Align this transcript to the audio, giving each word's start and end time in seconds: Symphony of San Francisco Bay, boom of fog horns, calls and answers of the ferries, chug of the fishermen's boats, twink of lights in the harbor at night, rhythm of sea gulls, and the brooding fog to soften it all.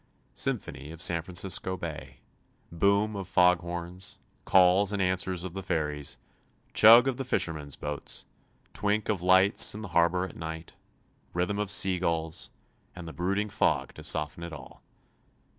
Symphony 0.33 0.89
of 0.89 0.99
San 0.99 1.21
Francisco 1.21 1.77
Bay, 1.77 2.21
boom 2.71 3.15
of 3.15 3.27
fog 3.27 3.59
horns, 3.59 4.17
calls 4.45 4.91
and 4.91 4.99
answers 4.99 5.43
of 5.43 5.53
the 5.53 5.61
ferries, 5.61 6.17
chug 6.73 7.07
of 7.07 7.17
the 7.17 7.23
fishermen's 7.23 7.75
boats, 7.75 8.25
twink 8.73 9.09
of 9.09 9.21
lights 9.21 9.75
in 9.75 9.83
the 9.83 9.89
harbor 9.89 10.25
at 10.25 10.35
night, 10.35 10.73
rhythm 11.35 11.59
of 11.59 11.69
sea 11.69 11.99
gulls, 11.99 12.49
and 12.95 13.07
the 13.07 13.13
brooding 13.13 13.51
fog 13.51 13.93
to 13.93 14.01
soften 14.01 14.41
it 14.41 14.53
all. 14.53 14.81